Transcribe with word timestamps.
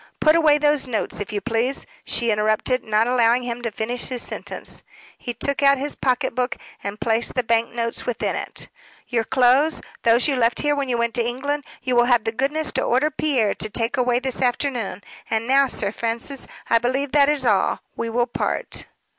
"Put 0.19 0.35
away 0.35 0.57
those 0.57 0.87
notes, 0.87 1.19
if 1.19 1.31
you 1.31 1.41
please," 1.41 1.85
she 2.03 2.31
interrupted, 2.31 2.83
not 2.83 3.05
allowing 3.05 3.43
him 3.43 3.61
to 3.61 3.69
finish 3.69 4.07
his 4.07 4.23
sentence. 4.23 4.81
He 5.15 5.31
took 5.31 5.61
out 5.61 5.77
his 5.77 5.93
pocket 5.93 6.33
book 6.33 6.57
and 6.83 6.99
placed 6.99 7.35
the 7.35 7.43
bank 7.43 7.69
notes 7.69 8.07
within 8.07 8.35
it. 8.35 8.67
"Your 9.09 9.23
clothes 9.23 9.79
those 10.01 10.27
you 10.27 10.35
left 10.35 10.61
here 10.61 10.75
when 10.75 10.89
you 10.89 10.97
went 10.97 11.13
to 11.13 11.23
England 11.23 11.65
you 11.83 11.95
will 11.95 12.05
have 12.05 12.23
the 12.25 12.31
goodness 12.31 12.71
to 12.71 12.81
order 12.81 13.11
Pierre 13.11 13.53
to 13.53 13.69
take 13.69 13.95
away 13.95 14.17
this 14.17 14.41
afternoon. 14.41 15.03
And 15.29 15.45
now, 15.47 15.67
Sir 15.67 15.91
Francis, 15.91 16.47
I 16.67 16.79
believe 16.79 17.11
that 17.11 17.29
is 17.29 17.45
all: 17.45 17.81
we 17.95 18.09
will 18.09 18.25
part." 18.25 18.87